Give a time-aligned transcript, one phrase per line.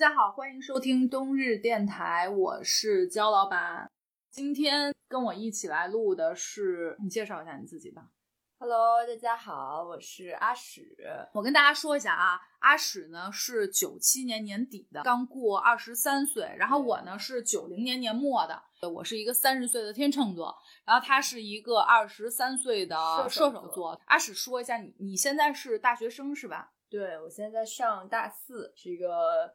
[0.00, 3.86] 家好，欢迎收听冬日电台，我是焦老板。
[4.30, 8.08] 今天跟我一起来录的是，你介绍一下你自己吧。
[8.58, 10.96] Hello，大家好，我是阿史。
[11.34, 16.50] 我跟大家说一下啊，阿史呢是九七年年底的，刚过二十三岁。
[16.56, 20.56] 然后我呢是九零年年末的，我是一个三十岁的天秤座，
[20.86, 22.96] 然后他是一个二十三岁的
[23.28, 24.00] 射手座。
[24.06, 26.72] 阿史说一下，你你现在是大学生是吧？
[26.88, 29.54] 对，我现在在上大四，是一个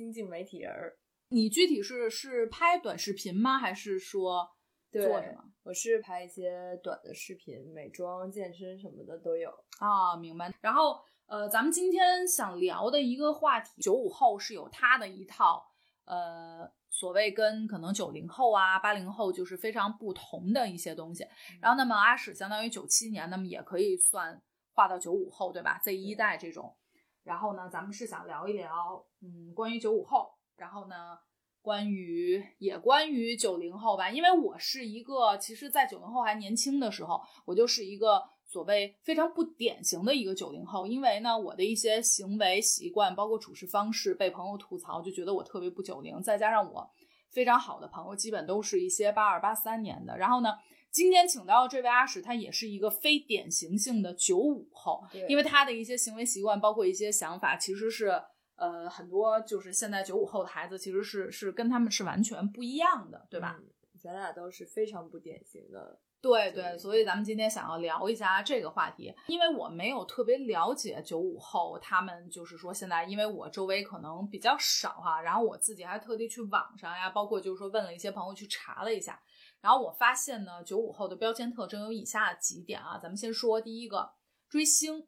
[0.00, 0.96] 新晋媒体人儿。
[1.28, 3.58] 你具体是是拍短视频吗？
[3.58, 4.48] 还是说
[4.90, 5.44] 做什么？
[5.62, 10.50] 我是拍一些短的视频，美妆、健身什么的都有啊，明白。
[10.62, 15.62] 然后呃，咱们今天想聊的一个话题，九五后是有他的一套
[16.06, 21.26] 呃，所谓跟可能九零后啊、八零后就是非常不同的一些东西。
[21.60, 24.40] 然后，那么阿史相当于九七年，那么也可以算
[24.72, 26.74] 划到九五后，对吧？Z 一代这种。
[27.22, 31.18] 然后呢，咱们是想聊一聊，嗯，关于九五后，然后呢。
[31.62, 40.86] 关于也关于九零后吧，因为我是一个，其实，在九零后还年轻的时候，我就是一个所谓非常不典型的一个九零后。
[40.86, 46.22] 因为呢，我的一些行为习惯，包括处事方式，被朋友吐槽，就觉得我特别不九零。
[46.22, 46.90] 再加上我
[47.30, 50.16] 非常好的朋友，基本都是一些八二八三年的。
[50.16, 50.54] 然后呢，
[50.90, 58.22] 今天请到的这位阿史，他也是一个非典型性的九五后，因为他的一些行为习惯，包括一些想法，其实是。
[58.56, 63.56] 呃，很多就是现在九五后的孩子，其实是是跟他们是完全不一样的，对吧？
[63.58, 63.64] 嗯、
[63.98, 65.98] 咱俩都是非常不典型的。
[66.20, 79.18] 对对，所以咱们今天想要聊一下这个话题，因为我没有特别了解九五后，他们就是说现在，因为我周围可能比较少哈，然后我自己还特地去网上呀，包括就是说问了一些朋友去查了一下，
[79.60, 84.12] 然后我发现呢，九五后的标签特征有以下几点啊，咱们先说第一个，
[84.48, 85.06] 追星。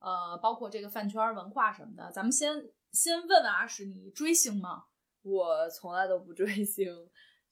[0.00, 4.84] 呃，包括这个饭圈文化什么的，咱们先先问问阿史，你追星吗？
[5.22, 6.86] 我从来都不追星，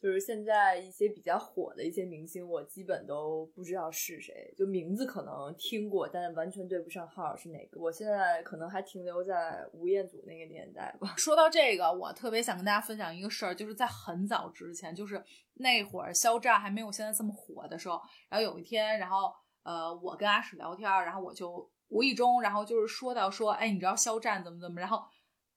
[0.07, 7.81] 就是现在一些比较火的一些明星，我基本都不知道是谁，就名字可能听过，但完全对不上号是哪个。
[7.81, 11.13] 我现在可能还停留在吴彦祖那个年代吧。
[11.17, 15.21] 说到这个，我特别想跟大家分享一个事儿，就是在很早之前，就是
[15.55, 19.33] 那会儿肖战还没有现在这么火的时候，然后有一天，然后
[19.65, 21.69] 呃，我跟阿史聊天，然后我就。
[21.89, 24.81] 无意中，然后就是说到说，哎，你知道肖战怎么怎么？
[24.81, 25.05] 然后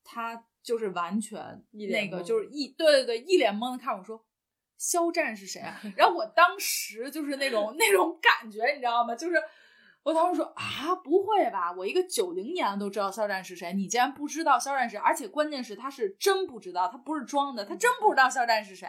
[0.04, 1.40] 他就是完全
[1.72, 4.24] 那个，就是一对对对，一脸懵的看我说，
[4.80, 5.80] 肖战是谁啊？
[5.96, 9.14] 然后我当时就是那种 那种感觉，你知道吗？
[9.14, 9.36] 就是
[10.02, 11.72] 我当时说啊，不会吧？
[11.74, 15.04] 我一个九零年都知道肖战是谁，你竟然不知道肖战是谁？
[15.04, 18.88] 而且关键是他是真不知道，他不是装的，他真不知道肖战是谁。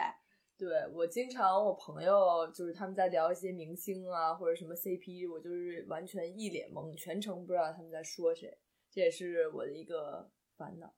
[0.57, 8.57] 对我经常，我朋友就是他们在聊一些明星啊，或者什么 CP，我就是完全一脸懵，全程不知道他们在说谁，
[8.89, 10.93] 这也是我的一个烦恼。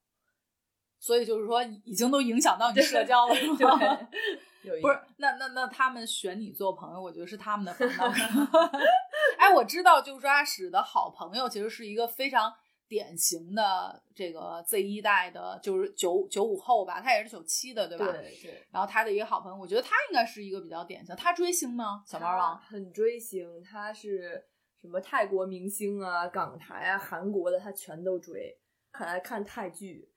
[1.03, 3.77] 所以就是说，已经都影响到你社交了，是吗？
[4.81, 8.07] 不是，那那那他们选你做朋友，我觉得是他们的烦恼。
[9.37, 12.53] 哎，我知道，就是说阿史的好朋友其实是一个非常。
[12.85, 18.05] 典型的这个 Z 一代的，就是九九五后吧，他也是九七的，对吧？
[18.05, 18.63] 对对。
[18.69, 21.15] 然后他的一个好朋友，我觉得他应该是一个比较典型。
[21.15, 22.03] 他追星吗？
[22.05, 24.45] 小猫王很追星，他是
[24.79, 28.55] 什么泰国明星啊、港台啊、韩国的，他全都追，
[28.91, 30.12] 很爱看泰剧。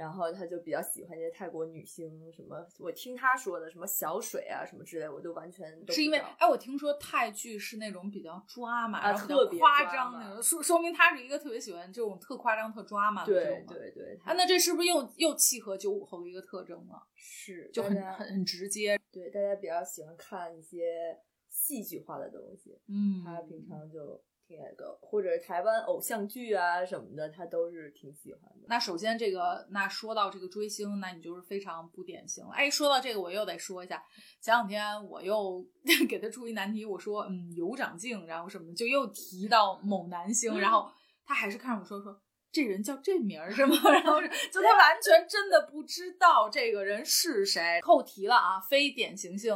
[0.00, 13.66] 然后他就比较喜欢这些泰国女星，什么我听他说的什么小水啊什么之类，我就完全是因为哎，我听说泰剧是那种比较抓马，啊、特别夸张那种，说说明他是一个特别喜欢这种特夸张、特抓马的这种。
[13.66, 17.06] 对对对，啊，那这是不是又又契合九五后的一个特征了？
[17.14, 18.98] 是，就很很很直接。
[19.12, 21.18] 对，大家比较喜欢看一些
[21.50, 24.18] 戏剧化的东西，嗯，他平常就。
[24.58, 28.66] 那个或者台湾偶像剧啊什么的，他都是挺喜欢的。
[28.68, 32.50] 那首先这个，那说到这个追星，那你就是非常不典型了。
[32.52, 34.02] 哎，说到这个，我又得说一下，
[34.40, 35.64] 前两天我又
[36.08, 40.90] 给他出一难题，我说嗯有长进，然后什么就又提到某男星，然后
[41.24, 42.20] 他还是看着我说说
[42.52, 43.76] 这人叫这名儿是吗？
[43.92, 47.80] 然后就他完全真的不知道这个人是谁。
[47.80, 49.54] 扣题了啊，非典型性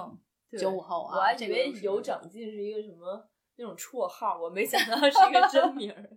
[0.58, 3.28] 九五后啊，我还以为有长进是一个什么。
[3.56, 6.10] 那种绰号，我没想到是一个真名儿，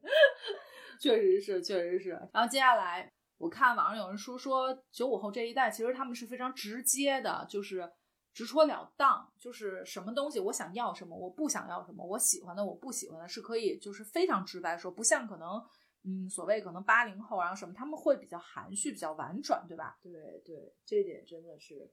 [1.00, 2.10] 确实是，确实是。
[2.34, 7.92] 然后接下来，我看网上有人说说九五后这一代，其实他们是非常直接的，就是
[8.34, 15.64] 直戳了当，就是什么东西我想要什么，我不想要什么，我喜欢的我不喜欢的，是可以就是非常直白说，不像可能
[16.04, 19.98] 嗯所谓可能八零后然后什么，他们会比较含蓄，比较婉转，对吧？
[20.02, 20.12] 对
[20.44, 21.92] 对，这点真的是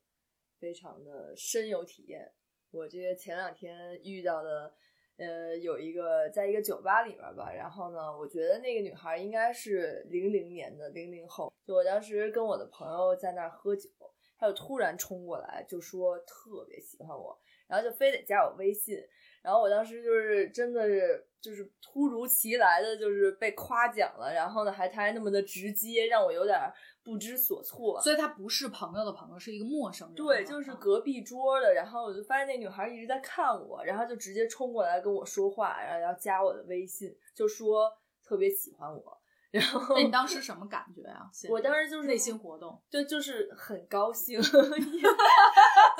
[0.58, 2.32] 非常的深有体验。
[2.70, 4.74] 我这个前两天遇到的
[5.16, 13.88] 呃，有一个在一个酒吧里面吧，然后呢，我觉得那个女孩应该是零零年的零零后，就我当时跟我的朋友在那儿喝酒，
[14.36, 18.96] 她就突然冲过来就说特别喜欢我，然后就非得加我微信，
[19.42, 26.58] 然后我当时就是真的是就是突如其来的就是被夸奖了，然后呢还他还那么的直接，让我有点
[27.02, 28.00] 不知所措。
[28.00, 30.14] 所以他不是朋友的朋友，是一个陌生人。
[30.14, 37.90] 对，就是隔壁桌的，然后我就发现那女孩一直在看我，然后就直接冲过来跟我说话，然后要加我的微信，就说
[38.22, 39.20] 特别喜欢我。
[39.54, 41.30] 然后，那你当时什么感觉啊？
[41.48, 44.48] 我当时就是内心活动，对，就是很高兴， 就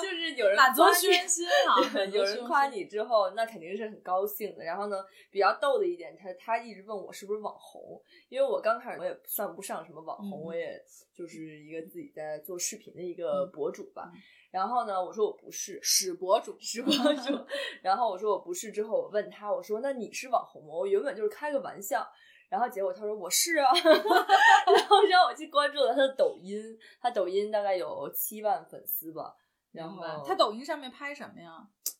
[0.09, 2.05] 是有人满足虚荣心啊。
[2.11, 4.63] 有人夸你之后，那肯定是很高兴的。
[4.65, 4.97] 然后呢，
[5.31, 7.97] 比较逗的一点，他他一直问我是不是网红，
[8.27, 10.77] 因为我刚开始我也算不上什么网红，我也
[11.15, 14.11] 就是一个自己在做视频的一个博主吧。
[14.51, 16.91] 然后呢，我说我不是，史博主，史博
[17.23, 17.39] 主。
[17.81, 20.73] 然后我说我不是，之后我问他，我说那你是网红吗？
[20.73, 22.05] 我原本就是开个玩笑。
[22.49, 26.57] 然后结果他说我是啊， 然后让我去关注了他的抖音，
[27.01, 29.35] 他抖音大概有七万粉丝吧。
[29.71, 31.51] 然后他抖音上面拍什么呀？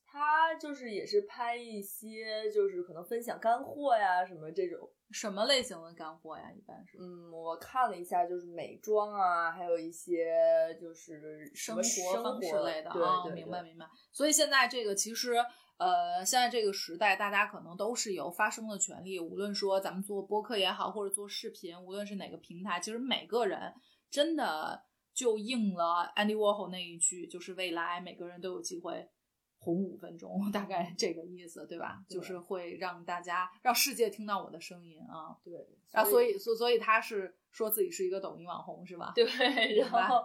[0.05, 4.89] 他就是也是拍一些就是可能分享干货呀什么这种。
[5.11, 6.43] 什么类型的干货呀？
[6.55, 6.97] 一般是？
[6.99, 13.25] 嗯，我看了一下，就是美妆啊，还有一些就是生活方式类的啊。
[13.33, 13.85] 明白明白。
[14.13, 15.35] 所以现在这个其实。
[15.77, 19.19] 呃，现在这个时代，大家可能都是有发声的权利。
[19.19, 23.73] 无论说咱们做播客也好，或者做视频，无论是哪个平台，其实每个人
[24.09, 24.81] 真的
[25.13, 29.09] 就应了 Andy Warhol 那一句，就是未来每个人都有机会。
[29.65, 32.05] 红五分钟， 大概这个意思，对吧？
[32.07, 35.35] 就是会让大家让世界听到我的声音啊。
[35.43, 39.11] 对，然后所以所所以他是说自己是一个抖音网红，是吧？
[39.15, 39.25] 对，
[39.79, 40.23] 然后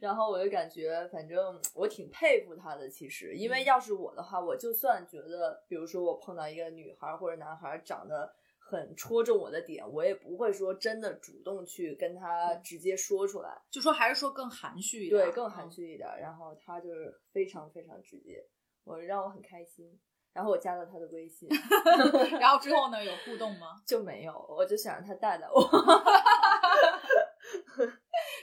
[0.00, 2.88] 然后我就感觉，反正我挺佩服他的。
[2.90, 16.08] 其实，因为要是我的话，我就算觉得，比如说我碰到一个女孩或者男孩长得很戳中我的点，我也不会说真的主动去跟他直接说出来，就说还是说更含蓄一点，对，更含蓄一点。
[16.20, 18.44] 然后他就是非常非常直接。
[18.84, 19.98] 我让我很开心，
[20.32, 21.48] 然后我加了他的微信
[22.40, 23.80] 然后之后呢有互动吗？
[23.86, 25.60] 就没有，我就想让他带带我，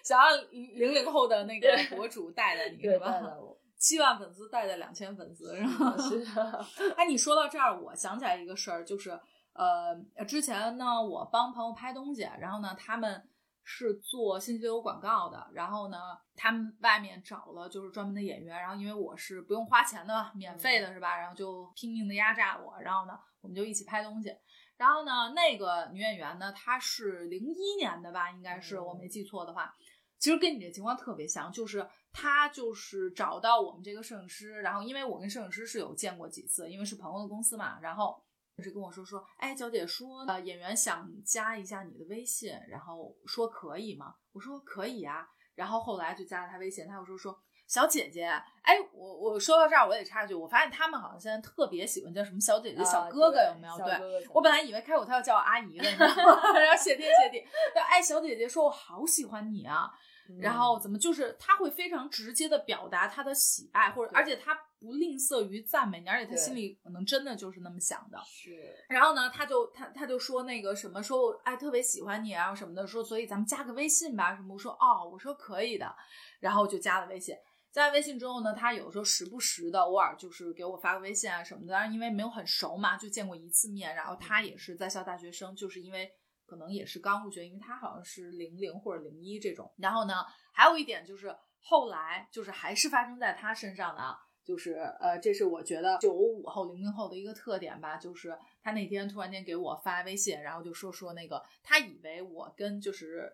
[0.04, 3.12] 想让零零后的那个博主带带你，是吧？
[3.12, 5.96] 带带我，七万粉丝带带两千粉丝，是吧？
[5.98, 6.90] 是。
[6.98, 9.20] 哎，你说到这儿，我想起来一个事儿，就是
[9.54, 9.96] 呃，
[10.26, 13.29] 之前呢，我帮朋友拍东西，然后呢，他们。
[13.72, 15.98] 是做信息流广告的，然后呢，
[16.36, 21.16] 他们外面找了就是专门的演员，然后因为我是不用花钱的，免费的是吧？
[21.16, 24.36] 然后就拼命的压榨我，然后呢，我们就一起拍东西。
[24.76, 29.72] 然后呢，那个女演员呢，她是零一年的吧，应该是我没记错的话，
[30.18, 38.20] 其实跟你这情况特别像，就是她就是找到我们这个摄影师，然后因为我跟摄影师是有见过几次，因为是朋友的公司嘛，然后。
[38.62, 44.14] 是跟我说说，哎，娇姐说，呃，演员想加一下你的微信，然后说可以吗？
[44.32, 48.26] 我说可以啊，然后后来就加了他微信，他又说说小姐姐，
[48.64, 53.78] 哎，我我说到这儿我得插一句，我发现他们好像现在特别喜欢叫什么小姐姐、小哥哥，有没有？
[53.78, 56.52] 对，我本来以为开口他要叫我阿姨了，你知道吗？
[56.60, 57.46] 然后谢天谢地，
[57.90, 59.92] 哎，小姐姐说我好喜欢你啊。
[60.38, 68.22] 然后怎么就是他会非常直接的表达他的喜爱，或者而且他不吝啬于赞美你，而且他心里可能真的就是那么想的。
[68.26, 68.76] 是。
[68.90, 74.54] 然后呢，他就他他就说那个什么，说我哎特别喜欢你啊什么的，说所以咱们加个微信吧什么。
[74.54, 75.96] 我说哦，我说可以的，
[76.40, 77.36] 然后就加了微信。
[77.72, 83.96] 加了微信之后呢，他有时候时不时的偶尔就是给我发个微信啊什么的，当然因为没有很熟嘛，就见过一次面。
[83.96, 86.12] 然后他也是在校大学生，就是因为。
[86.50, 89.72] 可能也是刚入学，因为他好像是零零或者零一这种。
[89.78, 97.98] 然后呢，还有一点就是后来就是还是发生在他身上的啊，就是呃，这是我觉得九五后、零零后的一个特点吧。
[97.98, 103.32] 就是他那天突然间给我发微信，然后就说说那个他以为我跟就是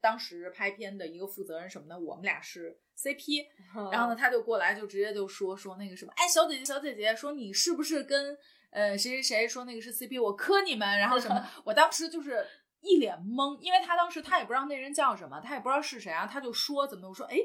[0.00, 3.46] 当时拍片的一个负责人什么的，我们俩是 CP。
[3.90, 8.36] 然后呢，他就过来就直接就说说那个什么，哎，小姐姐，小姐姐，说你是不是跟。
[8.70, 11.48] 呃，谁谁谁说那个是 CP，我磕你们，然后什么？
[11.64, 12.46] 我当时就是
[12.80, 17.08] 一脸懵，因为他当时他也不知道那人叫什么，他也不知道是谁，啊他就说怎么？
[17.08, 17.36] 我说哎，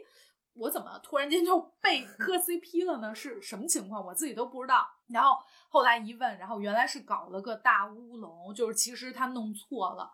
[0.53, 3.15] 我怎么突然间就被 磕 CP 了呢？
[3.15, 4.05] 是什么情况？
[4.05, 4.85] 我自己都不知道。
[5.07, 5.37] 然后
[5.69, 10.11] 后来一问，然后原来是搞了个大乌龙，就是其实他弄错了，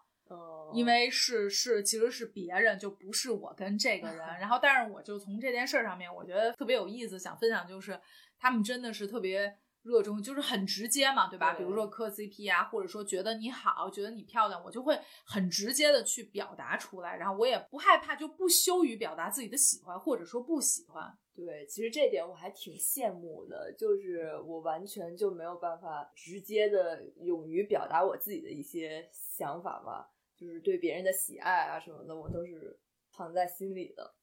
[0.74, 4.20] 因为是是其实是别人，就不是我跟这个人。
[4.40, 8.00] 然后但是我就从这件事上面，我觉得特别有意思，想分享就是
[8.38, 9.58] 他们真的是特别。
[9.84, 11.54] 热衷就是很直接嘛，对吧？
[11.54, 21.18] 比如说磕 CP 啊，或者说觉得你好，觉得你漂亮，我就会很直接的去表达出来，然后我也不害怕，就不羞于表达自己的喜欢或者说不喜欢。
[21.34, 32.78] 对，其实这点我还挺羡慕的，就是我完全就没有办法直接的勇于表达我自己的一些想法吧，就是对别人的喜爱啊什么的，我都是
[33.10, 34.16] 藏在心里的。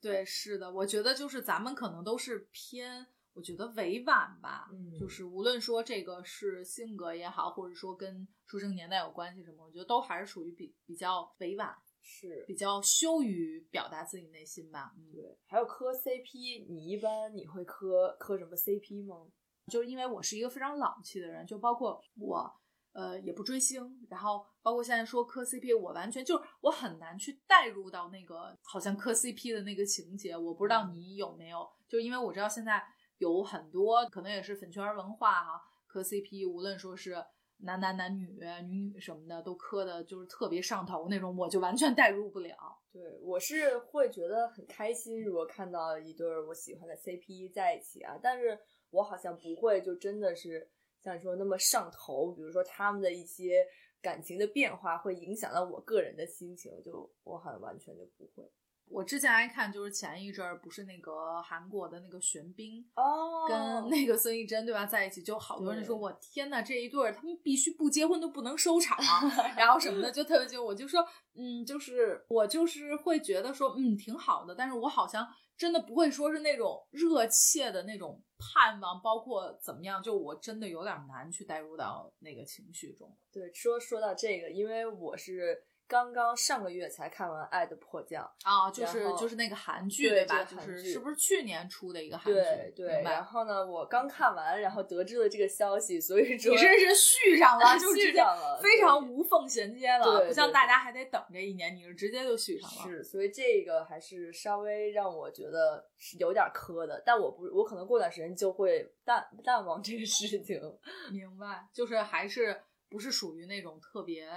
[0.00, 14.92] 对，是的，我觉得就是咱们可能都是偏，我觉得委婉吧，嗯就是无论说这个是性格也好，或者说跟出生年代有关系什么，我觉得都还是属于比比较委婉，是，比较羞于表达自己内心吧。
[14.98, 19.30] 嗯，对，还有磕 CP，你一般你会磕磕什么 CP 吗？
[19.70, 22.52] 就是因为我是一个非常老气的人，就包括我，
[22.92, 30.36] 呃，也不追星，然后包括现在说磕 CP，我完全就是我很难去带入到那个好像磕 CP 的那个情节。
[30.36, 32.82] 我不知道你有没有，就因为我知道现在
[33.20, 37.14] 有很多可能也是粉圈文化哈、磕 CP，无论说是
[37.58, 42.56] 男男男女女女什么的，都磕的就是特别上头那种，我就完全代入不了。
[42.90, 48.58] 对，我是会觉得很开心，如果看到一对我喜欢的 CP 在一起啊，但是
[48.88, 50.66] 我好像不会就真的是
[51.02, 53.66] 像你说那么上头，比如说他们的一些
[54.00, 58.50] 感情的变化会影响到我个人的心情，就我好像完全就不会。
[58.90, 68.98] 我之前还看，就是前一阵儿不是那个韩国的那个玄彬，哦跟那个孙艺珍对吧在一起，就好多人说我天呐，这一对儿他们必须不结婚都不能收场，
[69.56, 83.16] 然后什么的，就特别就我就说，嗯，就是我就是会觉得说，嗯，挺好的，但是我好像真的不会说是那种热切的那种盼望，包括怎么样，就我真的有点难去带入到那个情绪中。
[83.30, 90.44] 对，说说到这个，因为我是刚刚上个月才看完《爱的迫降》，啊，就是就是那个韩剧对吧？
[90.44, 92.38] 就是是不是去年出的一个韩剧？
[92.38, 102.82] 对对，然后呢，我刚看完，然后得知了这个消息，所以说你这是续上了， 就是直接续上了非常无缝衔接了，不像大家还得等这一年，你是直接就续上了。
[102.84, 110.60] 是，所以这个还是稍微让我觉得是有点磕的，但我不，我可能过段时间就会淡淡忘这个事情。
[111.10, 114.28] 明白，就是还是不是属于那种特别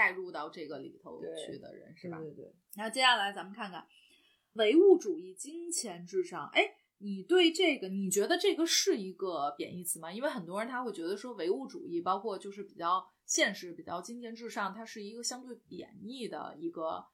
[0.00, 2.18] 带入到这个里头去的人，是吧？
[2.18, 3.86] 对对，然后接下来咱们看看
[4.54, 6.48] 唯物主义、金钱至上。
[6.54, 10.10] 哎，你对这个，你觉得这个是一个贬义词吗？
[10.10, 17.04] 因为很多人他会觉得说唯物主义，包括就是比较现实、比较金钱至上，它是一个相对贬义的一个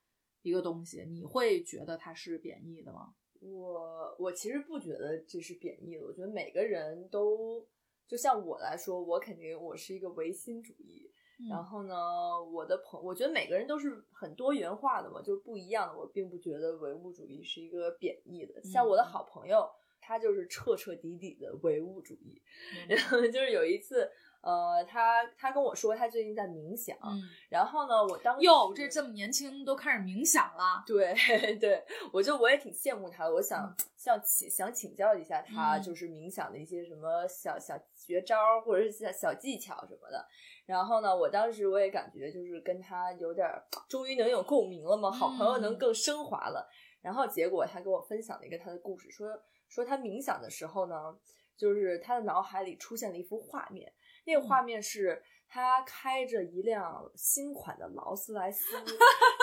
[0.43, 1.05] 一个东西。
[1.09, 3.17] 你会觉得它是贬义的吗？
[3.41, 7.67] 我我其实不觉得这是贬义的，我觉得每个人都，
[8.07, 11.11] 就像我来说，我肯定我是一个唯心主义。
[11.51, 11.95] 然后呢，
[12.43, 15.99] 我的朋，我觉得每个人都是很多元化的嘛，就是不一样的。
[15.99, 18.63] 我并不觉得唯物主义是一个贬义的。
[18.63, 19.69] 像我的好朋友，
[20.01, 22.41] 他就是彻彻底底的唯物主义。
[22.89, 31.15] 然后就是有一次，呃，他他跟我说他最近在冥想，嗯，然后呢，我当时哟，这这么年轻都开始冥想了，对
[31.61, 40.27] 对，我就我也挺羡慕他的，我想嗯想请想请教一下他，嗯就是冥想的一些什么小小绝招或者是小小技巧什么的。
[40.67, 46.69] 然后呢，我当时我也感觉就是跟他有点儿，终于能有共鸣了嘛，好朋友能嗯更升华了。
[47.01, 49.29] 然后结果他给我分享了一个他的故事，说
[49.69, 51.17] 说他冥想的时候呢，
[51.57, 53.93] 就是他的脑海里出现了一幅画面，
[54.25, 58.77] 那个嗯画面是他开着一辆新款的劳斯莱斯，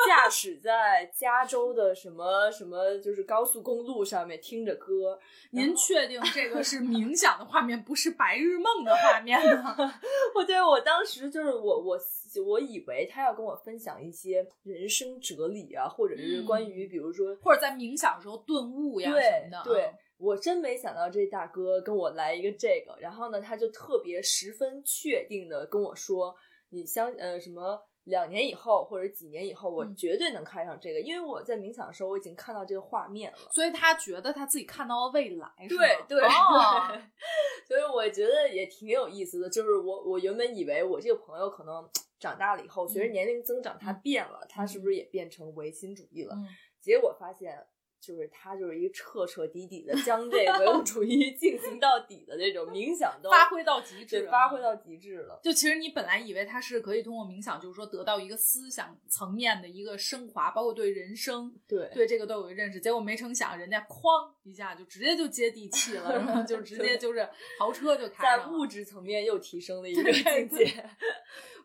[0.07, 5.19] 驾驶在加州的什么什么就是高速公路上面听着歌。
[5.51, 9.75] 您确定这个是冥想的画面，不是白日梦的画面吗？
[10.35, 11.97] 我对我当时就是我我
[12.45, 19.63] 我以为他要跟我分享一些人生哲理啊，或者是关于比如说、或者在冥想的时候顿悟呀什么的。
[19.63, 26.33] 对嗯，我真没想到这大哥跟我来一个这个，然后呢，他就特别十分确定的跟我说，
[26.69, 27.81] 你相呃什么。
[28.05, 33.37] 两年以后或者几年以后，我嗯绝对能看上这个，因为我在冥想的时候，我已经看到这个画面了。
[33.49, 36.99] 所以他觉得他自己看到了未来，对对哦对，
[37.65, 39.49] 所以我觉得也挺有意思的。
[39.49, 41.89] 就是我我原本以为我这个朋友可能
[42.19, 46.35] 长大了以后，随着嗯年龄增长，他嗯变了，他是不是也变成唯心主义了？
[46.35, 46.45] 嗯
[46.81, 47.65] 结果发现，
[48.05, 55.39] 就是他就是一个彻彻底底的将这个唯物主义 进行到底的这种冥想都发挥到极致了，发挥到极致了。
[55.41, 62.79] 就其实你本来以为他是可以通过冥想，就是说得到一个思想层面的一个升华，包括对人生、对对这个都有个认识。
[62.81, 67.25] 结果没成想，人家哐一下就直接就接地气了，然后就直接就是
[67.57, 70.65] 豪车就开在物质层面又提升了一个境界。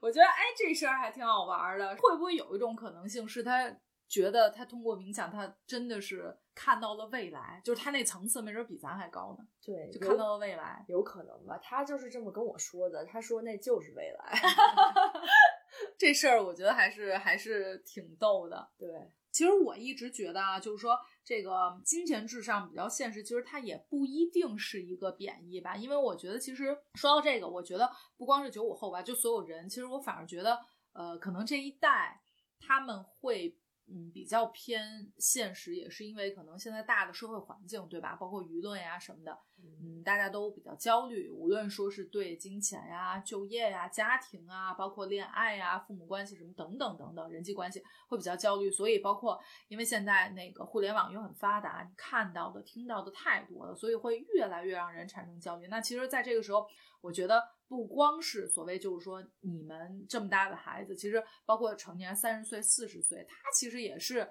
[0.00, 1.96] 我觉得哎，这事儿还挺好玩的。
[1.96, 3.68] 会不会有一种可能性是他
[4.08, 10.82] 觉得他通过冥想，他真的是看到了未来，就是他那层次没准比咱还高呢，对，就看到了未来。
[10.88, 11.58] 有可能吧？
[11.58, 13.04] 他就是这么跟我说的。
[13.04, 14.40] 他说那就是未来。
[15.98, 18.70] 这事儿我觉得还是还是挺逗的。
[18.78, 18.88] 对，
[19.30, 25.76] 其实我一直觉得啊，就是说这个金钱至上比较现实，其实它也不一定是一个贬义吧。
[25.76, 30.58] 因为我觉得，其实说到这个，我觉得不光是九五后吧，就所有人，其实我反而觉得，
[30.94, 32.22] 呃，可能这一代
[32.58, 33.54] 他们会。
[33.90, 38.14] 嗯，比较偏现实，也是因为可能现在大的社会环境，对吧？
[38.16, 48.70] 包括舆论呀什么的，嗯，大家都比较焦虑，无论说是对金钱呀、就业呀、家庭啊，包括恋爱呀、父母关系什么等等等等人际关系会比较焦虑。
[48.70, 55.66] 所以，包括因为现在那个互联网又很发达，你看到的、听到的太多了，所以会越来越让人产生焦虑。
[55.68, 56.66] 那其实，在这个时候，
[57.00, 57.42] 我觉得。
[57.68, 64.28] 不光是所谓，就是说你们这么大的孩子，其实包括成年三十岁、四十岁，他其实也是，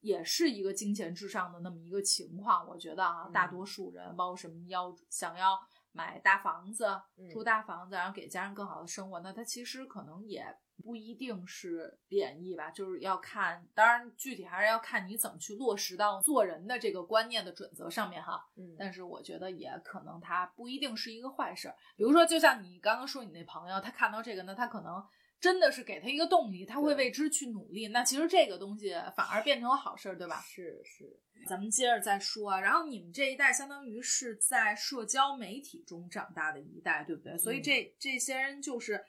[0.00, 2.68] 也是一个金钱至上的那么一个情况。
[2.68, 5.58] 我觉得啊，大多数人，包括什么要想要
[5.92, 6.86] 买大房子、
[7.32, 10.56] 住大房子，然后给家人更好的生活，那他其实可能也。
[10.84, 18.46] 不一定是贬义吧，就是要看，当然具体还是要看你怎么去落实到做人的这个观念的准则上面哈。
[18.56, 21.72] 嗯，但是我觉得也可能它不一定是一个坏事。
[21.96, 25.02] 比如说，就像你刚刚说你那朋友，他看到这个呢，他可能
[25.40, 27.88] 真的是给他一个动力，他会为之去努力。
[27.88, 30.40] 那其实这个东西反而变成了好事，对吧？
[30.42, 31.18] 是是。
[31.48, 37.36] 咱们接着再说啊，然后你们这一代相当于是在社交媒体中长大的一代，对不对？
[37.38, 39.04] 所以这这些人就是。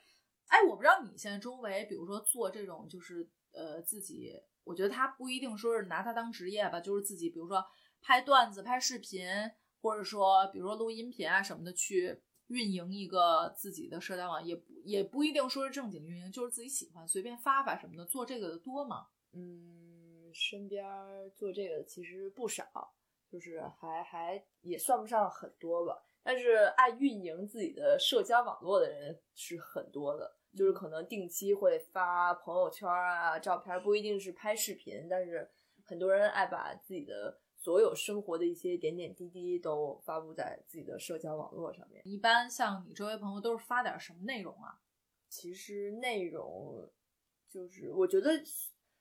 [0.47, 7.63] 哎，我不知道你现在周围，比如说做这种，就是呃自己，我觉得他不一定说是拿它当职业吧，就是自己，比如说
[8.01, 9.27] 拍段子、拍视频，
[9.81, 19.07] 或者说比如说录音频啊什么的，去运营一个自己的社交网，也不也不一定说是正经运营，就是自己喜欢随便发发什么的，做这个的多吗？
[19.33, 20.85] 嗯，身边
[21.35, 22.95] 做这个其实不少，
[23.29, 30.36] 就是还还也算不上很多吧，但是爱运营自己的社交网络的人是很多的。
[30.55, 35.47] 就是可能定期会发朋友圈啊，照片不一定是拍视频，但是
[35.83, 42.01] 很多人爱把自己的所有生活的一些点点滴滴都发布在自己的社交网络上面。
[42.05, 44.79] 一般像你周围朋友都是发点什么内容啊？
[45.29, 46.89] 其实内容
[47.49, 48.31] 就是我觉得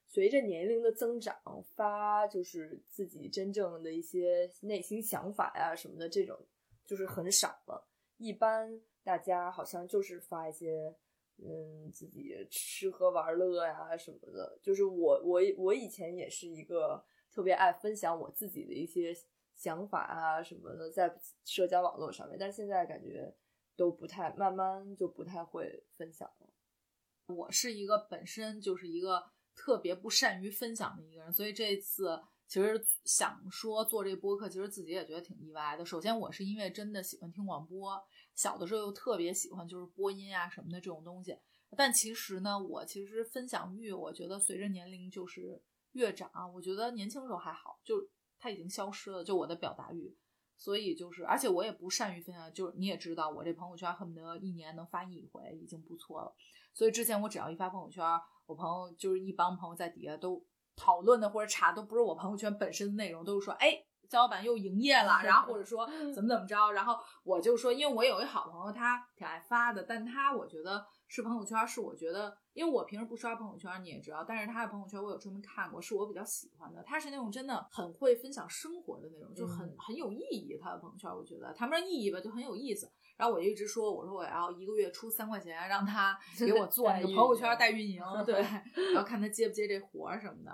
[0.06, 1.34] 随着年龄的增长，
[1.74, 6.38] 发就是自己真正的一些内心想法呀什么的这种
[6.84, 7.88] 就是很少了。
[8.18, 10.94] 一般大家好像就是发一些。
[11.38, 19.14] 嗯，自己吃喝玩乐呀什么的，就是我我我以前也是一个特别爱分享我自己的一些
[19.54, 23.34] 想法啊什么的，在社交网络上面，但现在感觉
[23.76, 27.34] 都不太，慢慢就不太会分享了。
[27.34, 29.22] 我是一个本身就是一个
[29.54, 35.84] 特别不善于分享的一个人，所以这次其实想说做这播客，其实自己也觉得挺意外的。
[35.84, 38.02] 首先，我是因为真的喜欢听广播。
[38.36, 41.36] 小的时候又特别喜欢就是播音啊什么的这种东西，
[41.74, 45.60] 但其实呢，我其实分享欲，我觉得随着年龄就是
[45.92, 47.94] 越长，我觉得年轻时候还好，就
[48.38, 50.14] 它已经消失了，就我的表达欲，
[50.58, 56.36] 所以就是，而且我也不善于分享，就是你也知道，我这朋友圈恨不得一年能发一回，已经不错了。
[56.74, 58.04] 所以之前我只要一发朋友圈，
[58.44, 60.44] 我朋友就是一帮朋友在底下都
[60.76, 63.82] 讨论的或者查，都不是我朋友圈本身的内容，都是说，哎。
[64.08, 80.58] 焦老板又营业了，然后或者说 怎么怎么着，然后我就说，因为我有一好朋友，他挺爱发的，但他我觉得是朋友圈，是我觉得，因为我平时不刷朋友圈，你也知道，但是他的朋友圈我有专门看过，是我比较喜欢的，他是那种真的很会分享生活的那种，就很很有意义。
[80.60, 82.90] 他的朋友圈我觉得谈不上意义吧，就很有意思。
[83.16, 90.52] 然后我就一直说，我说我要一个月出三块钱，让他给我做那个朋友圈代运营， 对，然后看他接不接这活儿什么的。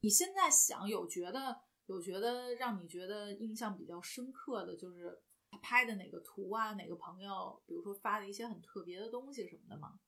[0.00, 1.58] 你现在想有觉得？
[1.92, 10.00] 有觉得让你觉得印象比较深刻的就是他拍的哪个图啊，哪个朋友，比如说发的一些很特别的东西什么的吗？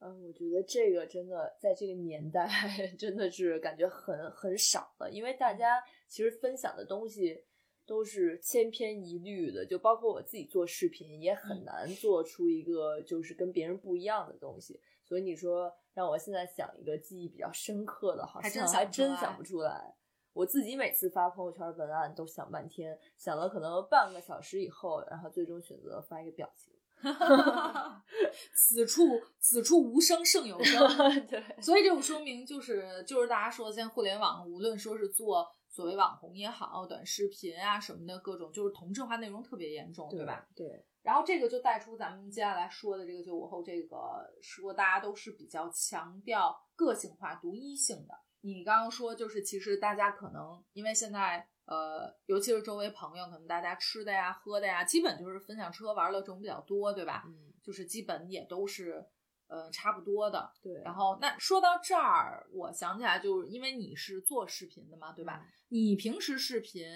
[0.00, 2.48] 嗯，我觉得这个真的在这个年代
[2.96, 7.44] 真的是感觉很很少了，因为大家其实分享的东西
[7.84, 14.80] 都是千篇一律的，就包括我自己做视频也很难做出一个就是跟别人不一样的东西。
[15.02, 19.96] 所以你说让我现在想一个记忆比较深刻的，好像还真想不出来。
[20.38, 26.72] 我自己每次发朋友圈文案都想半天，想了可能半个小时以后，然后最终选择发一个表情。
[28.54, 29.02] 此处
[29.40, 30.80] 此处无声胜有声，
[31.26, 31.42] 对。
[31.60, 40.46] 所以这种说明就是就是大家说，现在互联网无论说是做所谓网红也好，短视频啊什么的各种，就是同质化内容特别严重，对吧？
[40.54, 40.84] 对。
[41.02, 43.96] 然后这个就带出咱们接下来说的这个九五后，这个
[44.40, 48.14] 说大家都是比较强调个性化、独一性的。
[48.54, 57.24] 你刚刚说，就是其实大家可能因为现在，呃，尤其是周围朋友，可能大家吃的呀、喝的呀，基本就是分享吃喝玩乐这种比较多，对吧？
[57.26, 59.04] 嗯，就是基本也都是，
[59.48, 60.52] 呃差不多的。
[60.62, 65.46] 对，然后那说到这儿，我想起来，就是因为你是做视频的嘛，对吧？
[65.68, 66.86] 你平时视频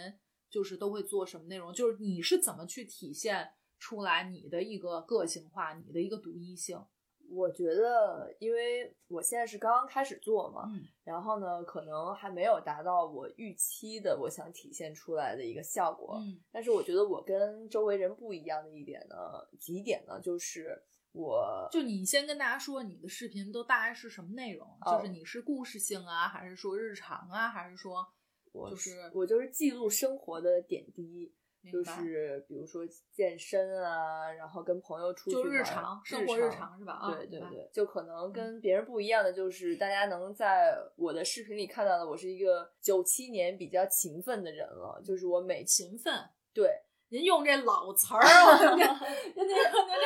[0.51, 1.73] 就是都会做什么内容？
[1.75, 6.83] 就是你是怎么去体现出来你的一个个性化，你的一个独一性？
[7.35, 16.16] 我觉得，因为我现在是刚刚开始做嘛，嗯然后呢，可能还没有达到我预期的我想体现出来的一个效果。
[16.18, 19.16] 嗯但是我觉得我跟周围人不一样的一点呢，
[19.59, 24.66] 几点呢，就是我就你先跟大家说，你的视频都大概是什么内容？
[24.85, 28.07] 哦就是你是故事性啊，还是说日常啊，还是说
[28.53, 31.33] 我就是我就是记录生活的点滴，
[31.70, 36.94] 就是比如说健身啊，然后跟朋友出去就日玩常生活日常是吧？
[36.94, 45.01] 啊，对对对，就可能跟别人不一样的，就是大家能在我的视频里看到的，我是一个九七年比较勤奋的人了。
[45.05, 46.12] 就是我每勤奋。
[46.55, 48.20] 对您用这老词儿，
[48.77, 49.57] 您您您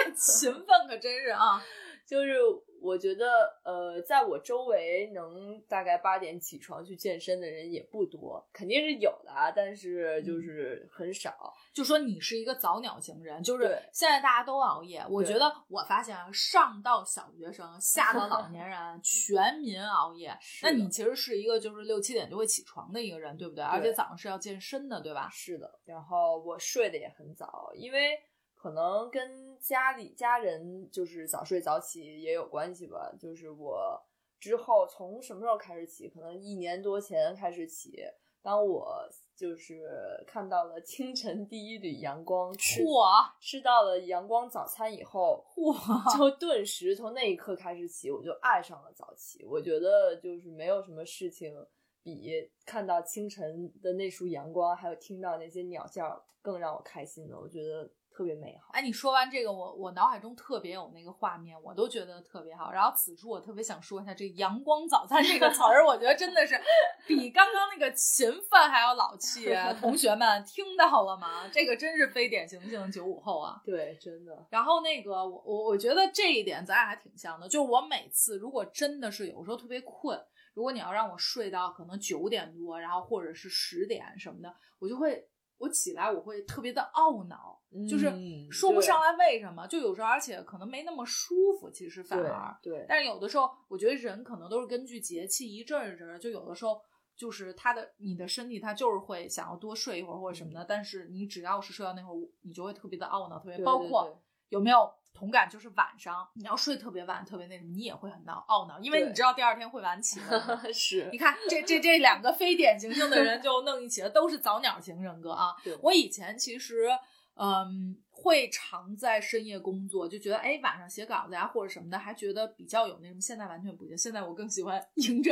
[0.05, 1.62] 这勤奋可真是啊！
[2.07, 2.35] 就是
[2.81, 11.53] 我觉得，呃，在我周围能大概八点起床去健身的人也不多，肯定是有的啊，但是嗯就是很少。
[11.73, 20.37] 就说你是一个早鸟型人，就是现在大家都熬夜，我觉得我发现啊，上到小学生，下到老年人， 全民熬夜。
[20.62, 23.65] 那你其实是一个就是六七点就会起床的一个人，对不对？
[23.65, 25.29] 而且早上是要健身的，对吧？
[25.33, 28.19] 是的，然后我睡得也很早，因为
[28.67, 33.15] 可能跟家里家人就是早睡早起也有关系吧。
[33.17, 33.97] 就是我
[34.41, 36.09] 之后从什么时候开始起？
[36.09, 38.03] 可能一年多前开始起。
[38.43, 39.89] 当我就是
[40.27, 46.19] 看到了清晨第一缕阳光，吃嚯吃到了阳光早餐以后，嚯！
[46.19, 49.45] 就顿时从那一刻开始起，我就爱上了早起。
[49.45, 51.55] 我觉得就是没有什么事情
[52.03, 57.39] 比看到清晨的那束阳光，还有听到那些鸟叫更让我开心的。
[57.39, 58.71] 我觉得特别美好。
[58.73, 62.73] 哎，你说完这个，我我脑海中特别有那个画面，我都觉得特别好。
[62.73, 66.59] 然后此处我特别想说一下，这“阳光早餐”这个词儿，我觉得真的是
[67.07, 69.55] 比刚刚那个勤奋还要老气。
[69.79, 71.47] 同学们听到了吗？
[71.53, 73.61] 这个真是非典型性九五后啊。
[73.67, 80.19] 对，真的，然后那个我我我觉得这一点咱俩还挺像的，就是我每次如果真的是有时候特别困，
[80.55, 96.81] 如果你要让我睡到可能九点多，然后或者是十点什么的，我就会我起来我会特别的懊恼，就是嗯说不上来为什么，就有时候而且可能没那么舒服，其实反而，对，但是有的时候我觉得人可能都是根据节气一阵儿一阵儿，就有的时候。
[97.16, 105.49] 就是他的你的身体，他就是会想要多睡一会儿或者什么的，但是你只要是睡到那会儿，你就会特别的懊恼，特别包括有没有同感？
[105.49, 110.21] 就是晚上你要睡特别晚，特别那什么，你也会很恼懊恼，因为你知道第二天会晚起。
[110.73, 115.55] 是你看这这这两个非典型性的人就弄一起了，都是早鸟型人格啊。
[115.81, 116.89] 我以前其实
[117.35, 123.21] 嗯会常在深夜工作，就觉得哎晚上写稿子呀或者什么的，还觉得比较有那什么。
[123.21, 125.31] 现在完全不行，现在我更喜欢迎着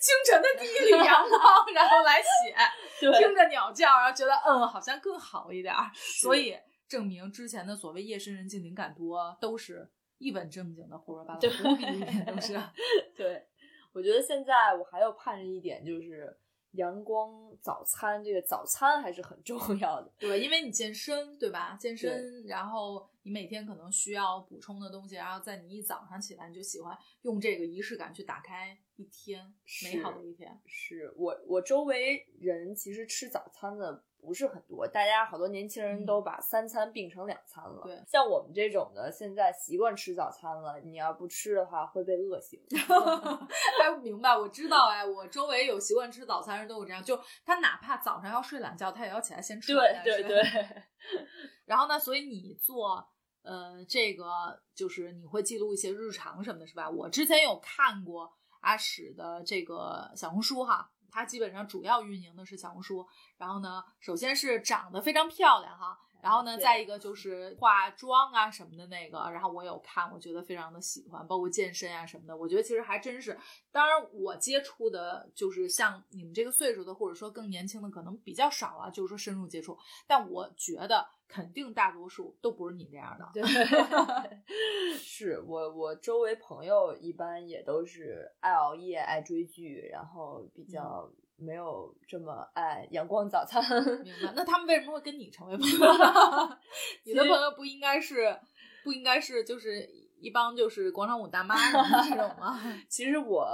[0.00, 1.40] 清晨的第一缕阳光，
[1.74, 2.54] 然后来写。
[3.00, 5.90] 听着鸟叫，然后觉得嗯，好像更好一点儿。
[5.94, 6.56] 所以
[6.88, 12.58] 证明之前的所谓夜深人静灵感多，都是一本正经的胡说八道，都是。
[13.14, 13.46] 对，
[13.92, 16.36] 我觉得现在我还要盼着一点，就是
[16.72, 20.12] 阳光早餐，这个早餐还是很重要的。
[20.18, 21.76] 对，因为你健身，对吧？
[21.80, 29.52] 健身，然后你每天可能需要补充的东西，然后在你一早上起来，你就喜欢用这个仪式感去打开一天
[29.84, 30.60] 美好的一天。
[30.66, 37.82] 是我我周围人其实吃早餐的不是很多，大家好多年轻人都把三餐并成两餐了。
[37.84, 42.60] 嗯对像我们这种的，现在习惯吃早餐了，你要不吃的话会被饿醒。
[43.80, 50.42] 哎，我明白，我知道，哎，我周围有习惯吃早餐人都有这样，就他哪怕早上要睡懒觉，他也要起来先吃对对对，
[51.64, 53.08] 然后呢，所以你做
[53.42, 56.90] 呃这个就是你会记录一些日常什么的，是吧？
[56.90, 63.06] 我之前有看过阿史的这个小红书哈，它基本上主要运营的是小红书。
[63.36, 73.38] 然后呢，首先是长得非常漂亮哈，然后呢，再一个就是化妆啊什么的那个，然后我有看，我觉得非常的喜欢，包括健身啊什么的，我觉得其实还真是。
[73.70, 79.78] 当然，我接触的就是像你们这个岁数的，或者说更年轻的，可能比较少啊，就是说深入接触。
[80.06, 83.30] 但我觉得肯定大多数都不是你这样的。
[83.32, 83.42] 对，
[84.98, 93.62] 是我我周围朋友一般也都是爱熬夜、爱追剧，然后比较没有这么爱阳光早餐。
[94.02, 94.32] 明白？
[94.36, 95.78] 那他们为什么会跟你成为朋友？
[97.04, 98.36] 你的朋友不应该是
[98.84, 99.88] 不应该是就是
[100.20, 101.56] 一帮就是广场舞大妈
[102.02, 102.60] 这种吗？
[102.88, 103.48] 其实我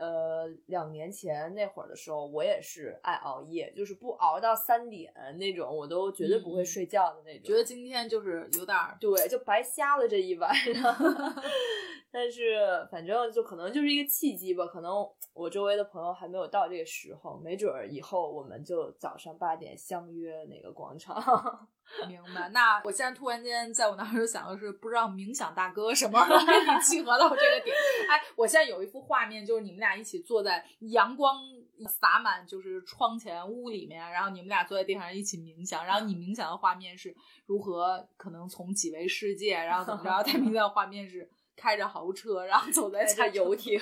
[0.00, 7.42] 呃两年前那会儿的时候，我也是爱熬夜，就是不熬到三点那种，我都绝对不会嗯睡觉的那种。
[7.44, 10.96] 觉得今天就是有点儿对，就白瞎了这一晚上。
[12.12, 12.58] 但是
[12.90, 21.68] 反正就可能就是一个契机吧，可能我周围的朋友还没有到这个时候，没准儿以后我们就早上八点相约哪个广场。
[22.08, 22.48] 明白。
[22.50, 27.76] 那我现在突然间在我脑海就想的是，不知道冥想大哥什么能 跟你契合到这个点？
[28.08, 31.42] 哎，我现在有一幅画面，就是你们俩一起坐在阳光
[31.88, 37.14] 洒满就是窗前屋里面，然后你们俩坐在地上一起冥想，然后你冥想的画面是
[37.46, 40.10] 如何可能从几维世界，然后怎么着？
[40.24, 41.30] 他冥想的画面是。
[41.56, 43.78] 开着豪车，然后走在下游艇。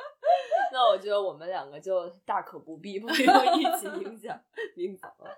[0.72, 4.40] 那我觉得我们两个就大可不必不用一起冥想
[4.74, 5.28] 冥想了。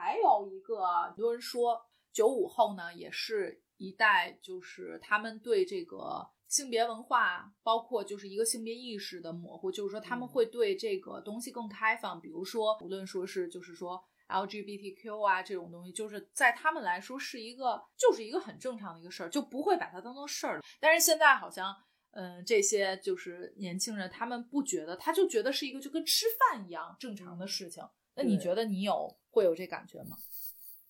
[0.00, 1.78] 还有一个，很多人说
[2.10, 12.18] 九五后呢，也是一代，就是他们对这个性别文化，包括就是一个性别意识的模糊，就是说他们会对这个东西更开放。
[12.18, 14.02] 比如说，无论说是就是说。
[14.30, 20.62] LGBTQ 啊，这种东西就是在他们来说是一个，就是一个很正常的一个事儿，就不会把它当做事儿。
[20.78, 21.74] 但是现在好像，
[22.12, 27.82] 嗯，这些就是年轻人，他们不觉得，他就觉得是一个就跟吃饭一样正常的事情。
[28.14, 30.16] 那你觉得你有会有这感觉吗？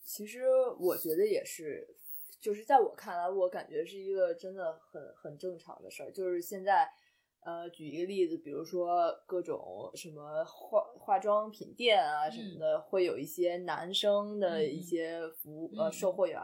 [0.04, 0.42] 其实
[0.78, 1.86] 我觉得也是，
[2.40, 6.88] 就是在我看来，我感觉是一个真的很很正常的事儿，就是现在。
[7.42, 16.38] 呃，举一个例子，比如说各种什么化化妆品店啊什么的，会有一些男生的一些服务呃售货员，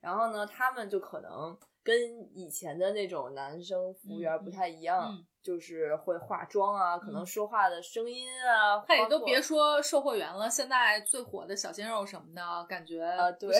[0.00, 1.94] 然后呢，他们就可能跟
[2.34, 5.22] 以前的那种男生服务员不太一样。
[5.42, 13.50] 就是会化妆啊，可能说话的声音啊，那也都别说售货员了，现在最火的小鲜肉什么的，感觉啊，对，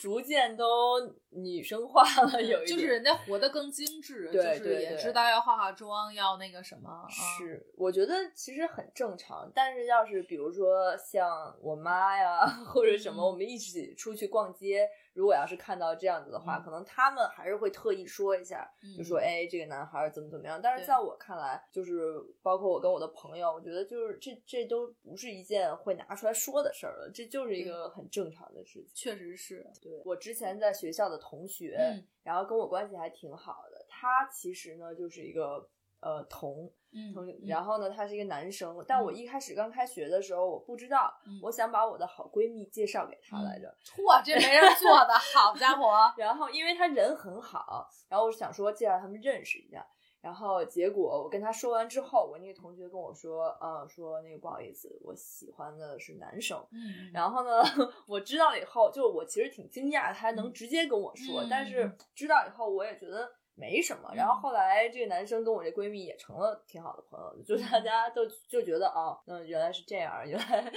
[0.00, 7.06] 逐渐都女生化了，有一就是人家活得更精致，就是也知道要化化妆，要那个什么。
[7.08, 14.88] 是，我觉得其实很正常，但是要是比如说像我妈呀，或者什么，我们一起出去逛街。
[15.14, 18.66] 如果要是看到这样子的话，可能他们还是会特意说一下，
[18.96, 20.58] 就说哎，这个男孩怎么怎么样。
[20.62, 28.90] 但是在我看来，就是包括我跟我的朋友，我觉得就是这这都不是一件会拿出来说的事儿了，这就是一个很正常的事情。
[28.94, 31.76] 确实是，对我之前在学校的同学，
[32.22, 35.68] 然后跟我关系还挺好的，他其实呢就是一个。
[36.04, 36.68] 呃，同，
[37.14, 46.12] 同，然后呢，他是一个男生，但我一开始刚开学的时候，我不知道，我想把我的好闺蜜介绍给他来着，嚯，这没人做的好家伙！
[46.18, 49.86] 然后因为他人很好，然后我想说介绍他们认识一下，
[50.22, 57.62] 然后结果我跟他说完之后，我那个同学跟我说，呃，说那个不好意思，我喜欢的是男生，嗯，然后呢，
[58.06, 63.30] 我知道了以后，就我其实挺惊讶，他还能直接跟我说，但是知道以后，我也觉得。
[63.54, 70.72] 没什么，然后后来这个男生跟我这闺蜜也成了挺好的朋友，就大家都就觉得哦，嗯，原来是这样，原来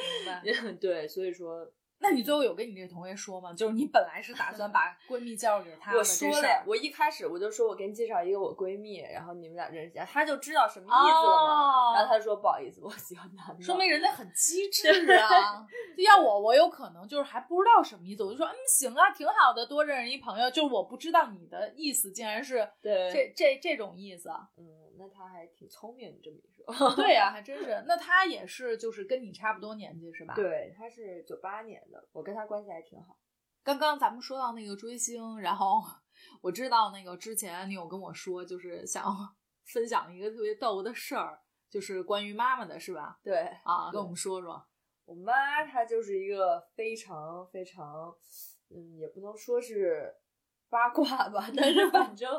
[0.82, 1.66] 对，所以说。
[2.08, 3.52] 那你最后有跟你这个同学说吗？
[3.52, 11.94] 就是你本来是打算把 闺蜜介绍给他我说了，我一开始我就说我给你介绍一个我闺蜜，然后你们俩认识一下，他就知道什么意思了嘛。
[11.96, 13.64] 然后他说不好意思，我喜欢男的。
[13.64, 14.88] 说明人家很机智
[15.18, 15.66] 啊！
[16.06, 20.52] 要我，我有可能就是还不知道什么意思，我就说嗯行啊，挺好的，多认识一朋友。
[20.52, 24.30] 就是我不知道你的意思，竟然是对这这这种意思。
[24.58, 24.86] 嗯。
[24.98, 26.55] 那他还挺聪明，你这么一说，
[26.96, 27.84] 对呀，还真是。
[27.88, 30.34] 那他也是，就是跟你差不多年纪，是吧？
[30.36, 33.18] 对，他是九八年的，我跟他关系还挺好。
[33.64, 35.82] 刚刚咱们说到那个追星，然后
[36.42, 39.04] 我知道那个之前你有跟我说，就是想
[39.74, 43.20] 分享一个特别逗的事儿，就是关于妈妈的，是吧？
[43.24, 44.66] 对啊，跟我们说说。
[45.06, 48.16] 我妈她就是一个非常非常，
[48.70, 50.16] 嗯，也不能说是。
[50.68, 52.30] 八卦吧，但是反正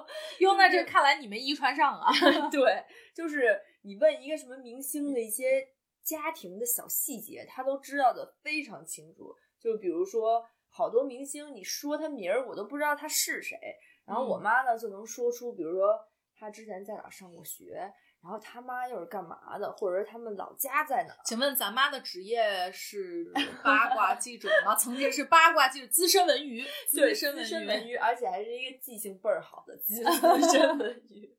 [0.40, 2.10] 哟，那这看来你没遗传上啊。
[2.50, 2.84] 对，
[3.14, 5.68] 就是你问一个什么明星的一些
[6.02, 9.32] 家庭的小细节，他都知道的非常清楚。
[9.60, 13.56] 就比如说，好多明星，你说他名儿，我都不知道他是谁。
[14.04, 15.96] 然后我妈呢，就能说出，比如说
[16.34, 17.80] 他之前在哪上过学。
[18.26, 21.14] 然后他妈又是干嘛的，或者是他们老家在哪？
[21.24, 24.74] 请问咱妈的职业是八卦记者吗？
[24.74, 30.02] 曾经是八卦记者，资深文娱，资深文娱，而且还是一个记性倍儿好的资
[30.50, 31.32] 深文娱。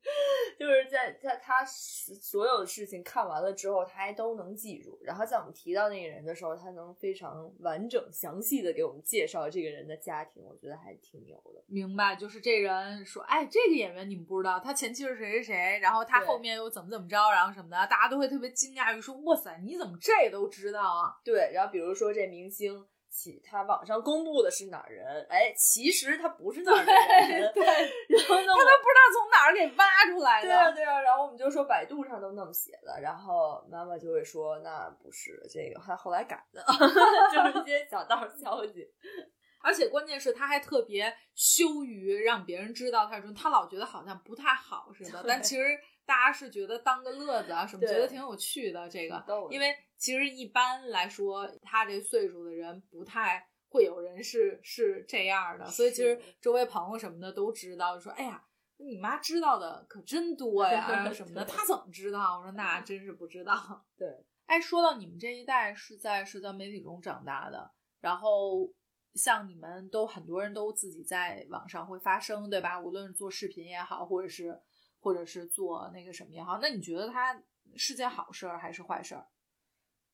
[0.58, 4.98] 就是在在他所有的事情看完了之后，他还都能记住。
[5.02, 11.62] 然后在我们提到那个人的时候，他能非常完整详细的给我们介绍这个人的家庭，我觉得还挺牛的。
[11.66, 16.77] 明白，就是这人说，哎，这个演员你们不知道，他前妻是谁谁谁，然后他后面又怎。
[16.78, 30.46] 怎么怎么着，然后什么的，大家都会特别惊讶于说：“哇塞，你怎么这都知道啊？”对，然后比如说这明星，其他网上公布的是哪儿人，哎，其实他不是那儿人，对，然后呢，他都不知道从哪儿给挖出来的。
[30.46, 36.62] 对啊，对啊，然后我们就说百度上都那么写的，然后妈妈就会说：“那不是这个，他后来改的，
[37.34, 38.86] 就是一些小道消息。
[39.60, 45.64] ”而且关键是他还特别羞于让别人知道他说他老觉得好像不太好似的，但其实
[46.08, 58.42] 大家是觉得当个乐子啊什么，觉得挺有趣的这个，因为其实一般来说他这岁数的人不太会有人是是这样的，所以其实周围朋友什么的都知道，说哎呀。
[58.80, 62.38] 你妈知道的可真多呀， 什么的，她怎么知道？
[62.38, 63.84] 我说那真是不知道。
[63.98, 68.72] 对，哎，说到你们这一代是在社交媒体中长大的，然后
[69.14, 72.80] 像你们都很多人都自己在网上会发声，对吧？
[72.80, 74.56] 无论是做视频也好，或者是
[74.98, 77.42] 或者是做那个什么也好，那你觉得它
[77.76, 79.26] 是件好事儿还是坏事儿？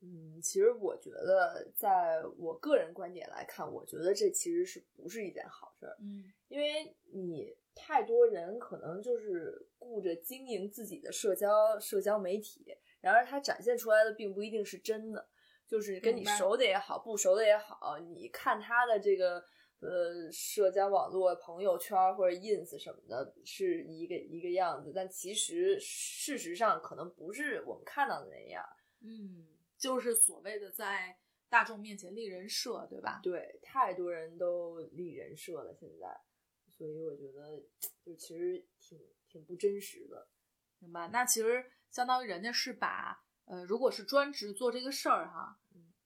[0.01, 5.97] 嗯，其实我觉得，在我个人观点来看，我觉得这其实是不是一件好事儿？
[6.01, 7.57] 嗯，因为你。
[7.77, 12.65] 太多人可能就是顾着经营自己的社交社交媒体，
[13.01, 15.29] 然而它展现出来的并不一定是真的。
[15.67, 19.45] 就是跟你熟的也好，不熟的也好，你看他的这个
[19.85, 28.65] 呃社交网络、朋友圈或者 ins 什么的，是一个一个样子，但其实事实上可能不是我们看到的那样。
[29.01, 31.19] 嗯，就是所谓的在
[31.49, 33.21] 大众面前立人设，对吧？
[33.23, 36.21] 对，太多人都立人设了，现在。
[36.77, 37.63] 所以我觉得，
[38.05, 40.27] 就其实挺挺不真实的，
[40.81, 41.07] 明白？
[41.09, 45.57] 那其实相当于人家是把，呃，如果是专职做这个事儿哈，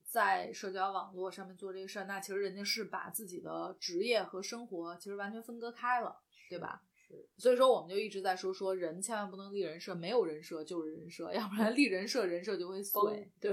[0.09, 6.19] 在社交网络上面做这个事儿，那其实人家是把自己的职业和生活其实完全分割开了，
[6.49, 6.83] 对吧？
[6.97, 7.29] 是。
[7.37, 13.53] 所以说，我们就一直在说，说人千万不能立人设，没有人设就是人设，要不然立人设，人设就会碎，对，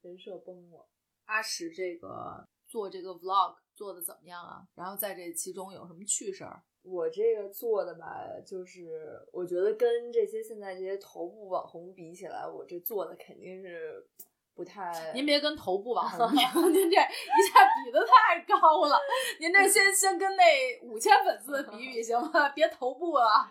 [0.00, 0.88] 人设崩了。
[1.24, 3.56] 阿史这个做这个 vlog。
[3.74, 4.64] 做的怎么样啊？
[4.76, 6.62] 然后在这其中有什么趣事儿？
[6.82, 14.06] 我这个做的吧，就是我觉得跟这些现在这些头部网红比起来，我这做的肯定是
[14.54, 14.92] 不太。
[15.14, 16.00] 您别跟头部比，
[16.70, 18.98] 您这一下比的太高了。
[19.40, 22.48] 您这 先先跟那五千粉丝比比行吗？
[22.50, 23.50] 别头部了。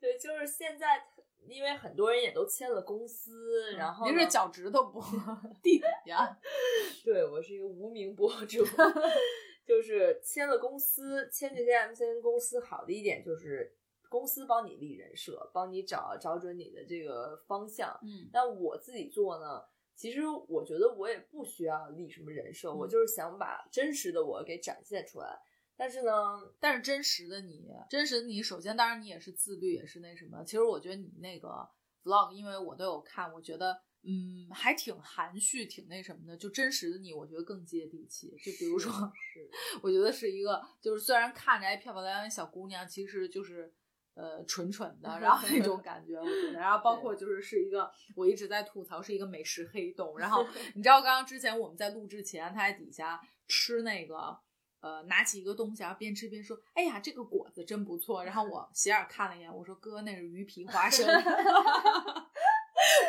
[0.00, 1.02] 对，就是现在。
[1.48, 5.00] 因为很多人也都签了公司，然后您是脚趾头不
[5.62, 6.36] 地底下？
[7.04, 8.64] 对我是一个无名博主，
[9.64, 13.72] 就是签了公司，签这些 MCN 公司好的一点就是
[14.08, 17.96] 公司帮你立人设，帮你找找准你的这个方向。
[18.02, 19.62] 嗯，那我自己做呢，
[19.96, 25.38] 其实我觉得我也不需要立什么人设，我就是想把真实的我给展现出来。
[25.78, 26.12] 但是呢，
[26.60, 30.44] 但是真实的你，真实的你，首先当然你也是自律，也是那什么。
[30.44, 31.48] 其实我觉得你那个
[32.04, 36.36] vlog，因为我都有看，我觉得嗯还挺含蓄，挺那什么的。
[36.36, 38.34] 就真实的你，我觉得更接地气。
[38.42, 39.50] 就比如说，是
[39.82, 43.70] 我觉得是一个，就是虽然看着漂漂亮亮小姑娘，其实就是
[44.16, 46.58] 呃蠢蠢的，然后 那种感觉，我觉得。
[46.58, 50.18] 然后包括就是是一个，我一直在吐槽是一个美食黑洞。
[50.18, 54.36] 然后 你知道，刚刚之前我们在录之前，他在底下吃那个。
[54.82, 61.32] 呃，拿起一个东西，然后边吃边说：“哎呀，这个果子真不错。”然后我 斜眼看了一眼，我说：“哥，那是鱼皮花生。”我都不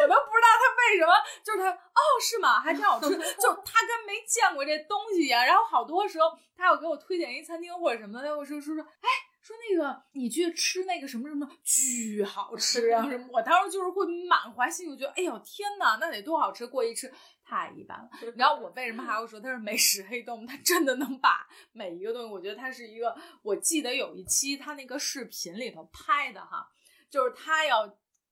[0.07, 2.59] 知道他为什么，就是他哦，是吗？
[2.59, 5.45] 还挺好吃，就他跟没见过这东西一样。
[5.45, 9.09] 然后好多时候，他要给我推荐一餐厅或者什么的，我说说说，哎，
[9.47, 13.07] 说那个你去吃那个什么什么，巨好 吃啊！
[13.09, 13.29] 什么？
[13.31, 16.67] 我当时就是会满怀信心，觉得哎呦天哪，那得多好吃！
[16.67, 17.11] 过一吃。
[17.49, 20.45] 太一般了， 你知道我为什么还要说它是美食黑洞？
[20.45, 23.15] 它真的能把每一个东西，我觉得它是一个。
[23.41, 26.67] 我记得有一期他那个视频里头拍的哈，
[27.09, 27.87] 就是他要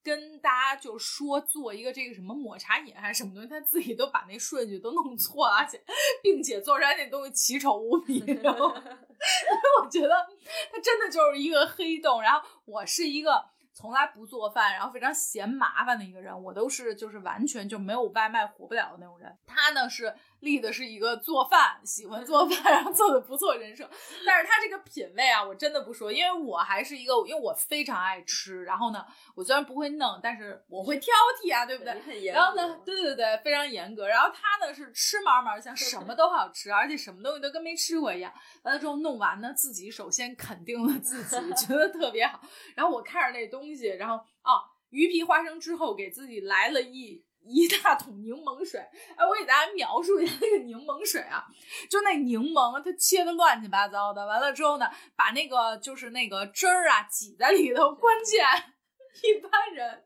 [0.06, 5.84] 跟大家就说做一个这个什么抹茶饮还是什么东西，他自己都把那顺序都弄错了，而且
[6.22, 8.24] 并且做出来那东西奇丑无比。
[8.44, 8.68] 然后
[9.82, 10.10] 我觉得
[10.72, 12.22] 它真的就是一个黑洞。
[12.22, 13.44] 然后我是一个。
[13.78, 19.38] 从来不做饭，然后非常嫌麻烦的一个人，我都是就是完全就没有外卖活不了的那种人。
[19.46, 20.16] 他呢是。
[20.46, 23.90] 立的是一个做饭喜欢做饭，然后做的不错人设，
[24.26, 29.04] 但是他这个品味啊，我真的不说，因为我还是一个，因为我非常爱吃，然后呢，
[29.36, 32.26] 我虽然不会弄，但是我会挑剔啊，对不对？
[32.32, 34.08] 然后呢，对对对，非常严格。
[34.08, 38.32] 然后他呢是吃嘛嘛香，什么都好吃，而且什么东西都跟没吃过一样。
[38.62, 42.40] 完了之后弄完呢，自己首先肯定了自己，觉得特别好。
[42.76, 47.25] 然后我看着那东西，然后哦，鱼皮花生之后给自己来了一。
[47.48, 48.80] 一大桶柠檬水，
[49.16, 51.46] 哎，我给大家描述一下那个柠檬水啊，
[51.90, 57.94] 就那柠檬，它切的乱七八糟的，完了之后呢，把那个就是那个汁儿啊挤在里头。
[57.94, 58.46] 关键
[59.24, 60.04] 一般人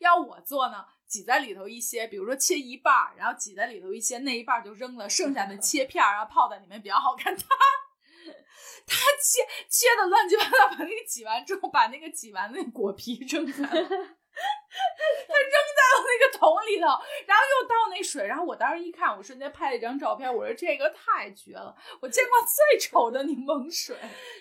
[0.00, 7.36] 要我做呢，挤在里头一些，比如说切一半儿，然后挤在里头一些，那一半就扔了，剩下的 切片儿，然后泡在里面比较好看。
[7.36, 7.44] 他
[8.86, 14.17] 他切切的乱七八糟，把那个挤完之后，把那个挤完那果皮扔了。
[14.70, 16.86] 他扔在了那个桶里头，
[17.26, 23.96] 然后又倒那水，然后我当时一看，我瞬间拍了一张照片，我说这个太绝了，我见过最丑的柠檬水。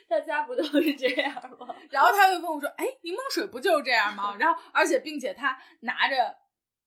[0.07, 1.75] 大家不都是这样吗？
[1.89, 6.38] 然后他就跟我说：“哎，柠檬水不就是这样吗？”然后而且并且他拿着。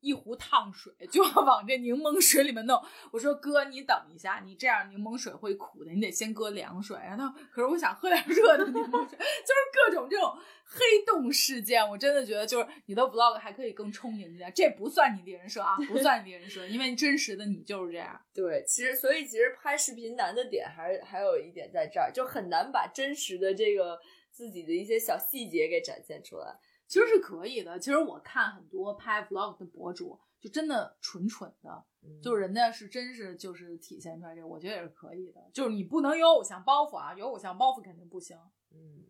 [0.01, 2.83] 一壶烫水 就要往这柠檬水里面弄，
[3.13, 6.97] 我说哥，你等一下，你这样柠檬水会苦的，你得先搁凉水。
[6.97, 18.21] 然后他，可是我想喝点热的柠檬水， 就是各种这种黑洞事件，我真的觉得就是你的 vlog 还可以更充盈一点，这不算你的人设啊，不算你的人设，因为真实的你就是这样。
[18.33, 23.99] 对，其实所以其实拍视频难的点还是还有一点在这儿，就很难把真实的这个
[24.31, 26.59] 自己的一些小细节给展现出来。
[26.91, 27.79] 其实是可以的。
[27.79, 31.85] 其实我看很多拍 vlog 的博主，就真的蠢蠢的，
[32.21, 35.41] 就是人家是真是就是体现出来这个，我觉得也是可以的。
[35.55, 38.37] 就是你不能有偶像包袱啊，有偶像包袱肯定不行。
[38.73, 39.05] 嗯，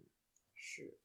[0.53, 0.99] 是。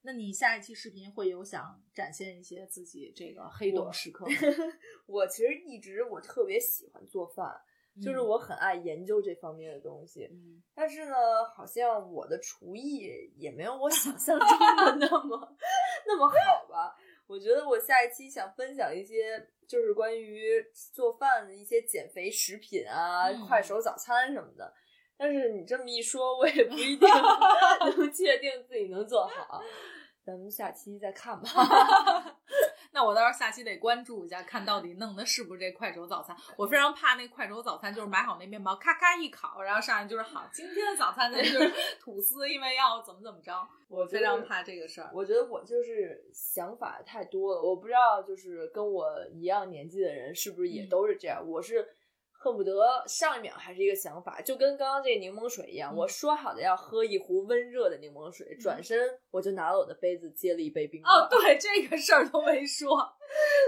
[0.00, 4.26] 那你下一期视频会有想展现一些自己这个黑洞时刻？
[5.04, 7.60] 我其实一直我特别喜欢做饭。
[8.02, 10.26] 就是我很爱研究这方面的东西，
[10.72, 11.14] 但是呢，
[11.54, 15.56] 好像我的厨艺也没有我想象中的那么
[16.06, 16.94] 那么好吧。
[17.26, 24.74] 我觉得我下一期想分享一些，就是关于做饭的一些减肥食品啊，快手早餐什么的。
[25.16, 27.08] 但是你这么一说，我也不一定
[27.96, 29.62] 能确定自己能做好。
[30.24, 31.48] 咱们下期再看吧。
[32.92, 36.36] 那我到时候下期得关注一下，看到底弄的是不是这快手早餐。
[36.56, 43.66] 我非常怕那快手早餐，就是买好那面包，咔咔一烤，然后上来就是好，今天的早餐呢就是 吐司，因为要怎么怎么着。
[43.88, 45.10] 我非常怕这个事儿。
[45.12, 51.42] 我觉得我就是想法太多了，我不知道就是跟我一样年纪的人是不是也都是这样。
[51.46, 51.88] 我是。
[52.42, 52.74] 恨不得
[53.06, 55.94] 上一秒还是一个想法，就跟刚刚这个柠檬水一样。
[55.94, 58.98] 我说好的要喝一壶温热的柠檬水，转身
[59.30, 61.12] 我就拿了我的杯子接了一杯冰块。
[61.12, 62.98] 哦，对，这个事儿都没说，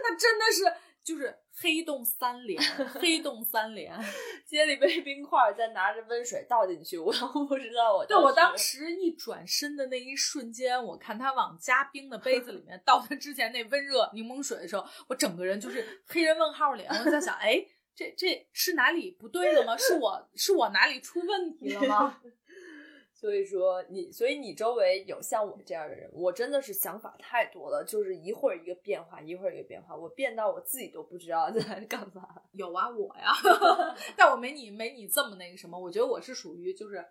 [0.02, 0.64] 那真的是
[1.04, 2.60] 就是黑洞三连，
[3.00, 3.96] 黑洞三连，
[4.44, 6.98] 接了一杯冰块，再拿着温水倒进去。
[6.98, 8.04] 我都不知道我。
[8.04, 16.90] 对我当时一转身的那一瞬间，我看他往加冰的杯子里面倒他之前那温热柠檬水的时候，我整个人就是黑人问号脸。
[16.90, 17.64] 我在想，哎。
[17.94, 19.76] 这这是哪里不对了吗？
[19.76, 22.20] 是我是我哪里出问题了吗？
[23.14, 32.28] 所以说你，所以你周围有像我这样的人，我真的是想法太多了，就是一会儿一个变化，一会儿一个变化，我变到我自己都不知道在干嘛。
[32.52, 33.32] 有啊，我呀，
[34.16, 37.04] 但我没你没你这么那个什么，我觉得我是属于就是。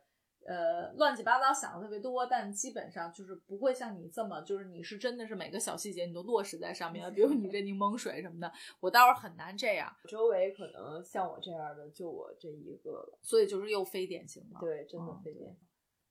[0.46, 7.12] 呃，乱七八糟想的特别多，但基本上就是不会像你这么，就是你是真的是每个小细节你都落实在上面了。
[7.12, 9.94] 比如你这柠檬水什么的，我倒是很难这样。
[10.08, 14.60] 周围可能像我这样的就我这一个了，所以就是又非典型了。
[14.60, 15.58] 对，真的非典型。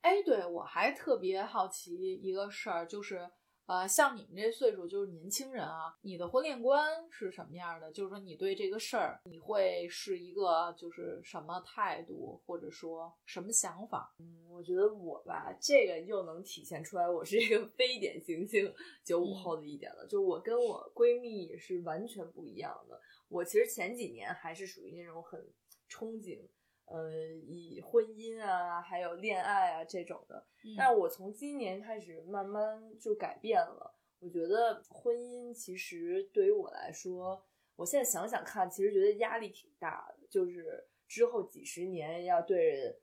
[0.01, 3.31] 哎，对我还特别好奇一个事儿，就是。
[3.67, 7.91] 呃，像你们这岁数就是年轻人啊，你的婚恋观是什么样的？
[7.93, 14.15] 就是说你对这个事儿，你会是一个就是什么态度，或者说什么想法？
[14.19, 23.01] 嗯，我觉得我吧，这个又能体现出来我是一个非典型性九五后的一点了，就我跟我闺蜜是完全不一样的。
[23.29, 25.41] 我其实前几年还是属于那种很
[25.89, 26.41] 憧憬。
[26.87, 27.11] 呃，
[27.47, 30.45] 以婚姻啊，还有恋爱啊这种的，
[30.77, 33.95] 但是我从今年开始慢慢就改变了。
[34.19, 37.43] 我觉得婚姻其实对于我来说，
[37.77, 40.27] 我现在想想看，其实觉得压力挺大的。
[40.29, 42.95] 就是之后几十年要对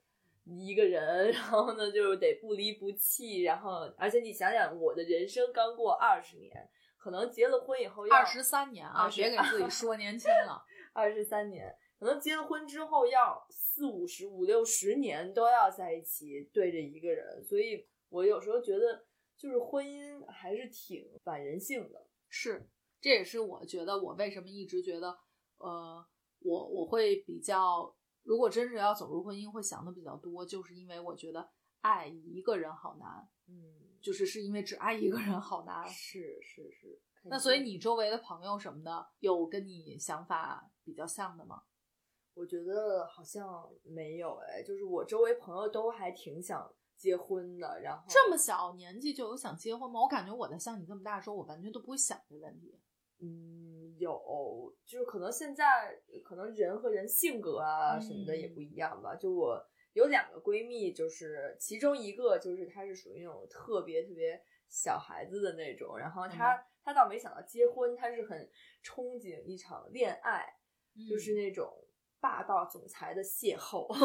[0.46, 10.64] 一个人， 然后呢，就得不离不弃，然后而且你想想，我的人生刚过二十年，可能结了婚以后要二十三年啊，别给自己说年轻了，
[10.94, 11.76] 二十三年。
[12.00, 22.08] 可能结了婚之后要四五十五六十年都要在一起对着一个人，所以我有时候觉得就是婚姻还是挺反人性的。
[22.30, 22.70] 是，
[23.02, 25.20] 这也是我觉得我为什么一直觉得，
[25.58, 26.06] 呃，
[26.39, 27.93] 我我会比较，
[28.24, 31.50] 如果真是要走入婚姻，会想的比较多，就是因为我觉得
[31.82, 35.86] 爱一个人好难，嗯，就是是因为只爱一个人好难。
[35.89, 37.02] 是是是。
[37.24, 41.64] 那所以你周围的朋友什么的，有跟你想法比较像的吗？
[42.40, 50.00] 我觉得好像没有哎，就是我周围朋友都还挺想结婚的，然后这么小年纪就有想结婚吗？
[50.00, 52.80] 我感觉我在像你这么大的时候，我完全都不会想这问题。
[53.20, 59.14] 嗯，有，就是可能现在可能人和人性格啊什么的也不一样吧。
[59.18, 59.62] 就我
[59.92, 68.50] 有两个闺蜜，就是其中一个就是她是属于那种特别特别小孩子的那种，然后她她倒没想到结婚，她是很
[68.82, 70.46] 憧憬一场恋爱，
[71.10, 71.70] 就是那种。
[72.22, 73.88] 霸道总裁的邂逅，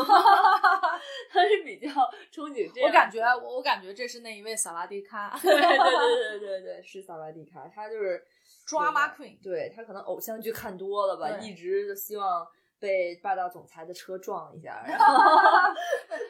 [1.31, 1.89] 他是比较
[2.33, 2.89] 憧憬这样。
[2.89, 5.37] 我感觉，我我感觉这是那一位萨拉迪卡。
[5.43, 8.25] 对对对对对对，是萨拉迪卡，他就是
[8.67, 9.37] drama queen。
[9.43, 12.47] 对他可能偶像剧看多了吧，一直就希望
[12.79, 14.83] 被霸道总裁的车撞一下。
[14.87, 15.15] 然后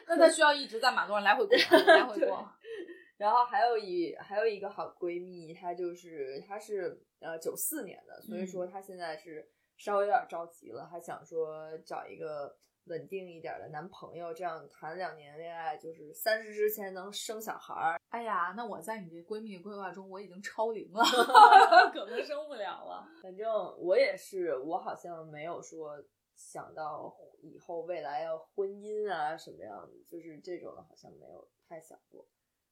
[0.07, 2.51] 那他需要一直在马路上来回逛，来回逛。
[3.17, 9.47] 然后还有一还有一个好闺蜜，她就是她是呃九四年的，所以说她现在是。
[9.77, 12.55] 稍微有点着急了，还想说找一个
[12.85, 17.99] 稳定一点的男朋友，这样谈两年恋爱，就是三十之前能生小孩儿。
[18.09, 21.03] 哎呀，那我在你这闺蜜规划中，我已经超龄了，
[21.91, 23.07] 可能生不了了。
[23.21, 23.47] 反正
[23.79, 26.01] 我也是，我好像没有说
[26.35, 32.25] 想到以后未来要婚姻啊什么样的，就是这种的，好像没有太想过。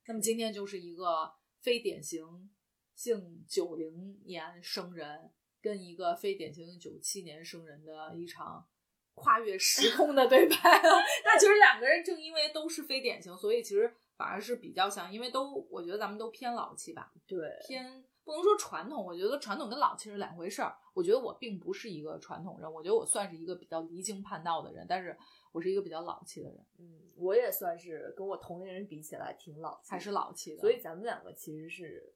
[0.05, 2.49] 那么今天就是一个非典型
[2.93, 5.31] 性九零年生人。
[5.63, 8.67] 跟一个非典型的九七年生人的一场
[9.13, 10.57] 跨越时空的对白，
[11.23, 20.75] 但其实两个人正因为都是非典型，所以其实反而是比较像，因为都我觉得咱们都偏老气吧，对，偏不能说传统，我觉得传统跟老气是两回事儿。
[20.93, 25.17] 我觉得我并不是一个传统人，我觉得我算是一个比较离经叛道的人，但是
[25.53, 26.65] 我是一个比较老气的人。
[26.77, 32.13] 嗯，我也算是跟我同龄人比起来挺老，还是老气的，所以咱们两个其实是。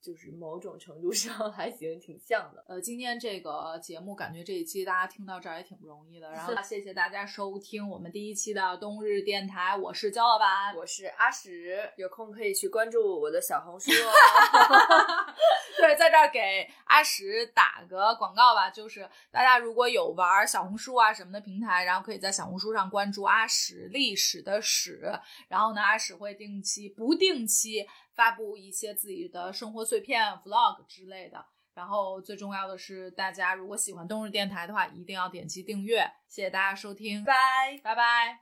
[0.00, 2.64] 就是某种程度上 还行，挺像的。
[2.66, 6.30] 呃，今天这个节目感觉这一期大家听到这儿也挺不容易的。
[6.30, 14.10] 然后 谢谢大家收听我们第一期的冬日电台，我是焦老板，我是阿史，有空可以去关注我的小红书哦。
[15.78, 25.12] 对，在这儿给阿史打个广告吧，就是大家如果有玩小红书啊什么的平台，然后可以在小红书上关注阿史历史的史，
[25.48, 27.86] 然后呢，阿史会定期不定期。
[28.20, 31.42] 发布一些自己的生活碎片、vlog 之类的，
[31.72, 36.00] 然后最重要的是，大家如果喜欢冬日电台的话，一定要点击订阅。
[36.28, 37.34] 谢谢大家收听，拜
[37.82, 38.40] 拜拜。